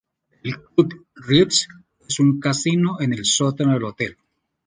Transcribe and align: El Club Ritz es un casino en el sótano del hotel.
El 0.41 0.59
Club 0.63 1.05
Ritz 1.27 1.67
es 2.09 2.19
un 2.19 2.39
casino 2.39 2.99
en 3.01 3.13
el 3.13 3.23
sótano 3.23 3.73
del 3.73 3.83
hotel. 3.83 4.17